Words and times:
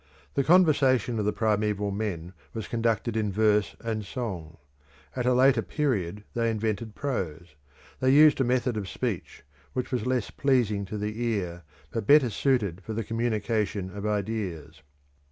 The 0.33 0.43
conversation 0.43 1.19
of 1.19 1.25
the 1.25 1.31
primeval 1.31 1.91
men 1.91 2.33
was 2.55 2.67
conducted 2.67 3.15
in 3.15 3.31
verse 3.31 3.75
and 3.81 4.03
song; 4.03 4.57
at 5.15 5.27
a 5.27 5.33
later 5.35 5.61
period 5.61 6.23
they 6.33 6.49
invented 6.49 6.95
prose; 6.95 7.53
they 7.99 8.09
used 8.09 8.41
a 8.41 8.43
method 8.43 8.77
of 8.77 8.89
speech 8.89 9.43
which 9.73 9.91
was 9.91 10.07
less 10.07 10.31
pleasing 10.31 10.85
to 10.85 10.97
the 10.97 11.23
ear, 11.23 11.61
but 11.91 12.07
better 12.07 12.31
suited 12.31 12.81
for 12.83 12.93
the 12.93 13.03
communication 13.03 13.95
of 13.95 14.07
ideas. 14.07 14.81